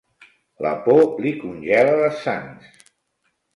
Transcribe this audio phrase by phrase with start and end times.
[0.65, 2.91] La por li congela les sangs.